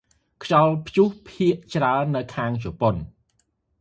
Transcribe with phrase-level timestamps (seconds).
[0.43, 2.95] ខ្យល់ព្យុះភាគច្រើនទៅខាងជប៉ុន។